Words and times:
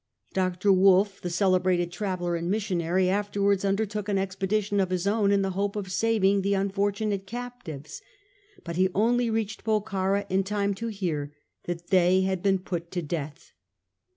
Dr. 0.33 0.73
Wolff, 0.73 1.21
the 1.21 1.29
celebrated 1.29 1.91
traveller 1.91 2.35
and 2.35 2.49
missionary, 2.49 3.07
afterwards 3.07 3.63
under 3.63 3.85
took 3.85 4.09
an 4.09 4.17
expedition 4.17 4.79
of 4.79 4.89
his 4.89 5.05
own 5.05 5.31
in 5.31 5.43
the 5.43 5.51
hope 5.51 5.75
of 5.75 5.91
saving 5.91 6.41
the 6.41 6.55
unfortunate 6.55 7.27
captives; 7.27 8.01
but 8.63 8.77
he 8.77 8.89
only 8.95 9.29
reached 9.29 9.63
Bokhara 9.63 10.25
in 10.27 10.43
time 10.43 10.73
to 10.73 10.87
hear 10.87 11.31
that 11.65 11.89
they 11.91 12.21
had 12.21 12.41
been 12.41 12.57
put 12.57 12.89
to 12.89 13.03
death. 13.03 13.51